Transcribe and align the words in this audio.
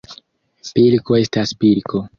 Pilko 0.71 1.21
estas 1.27 1.57
pilko. 1.63 2.07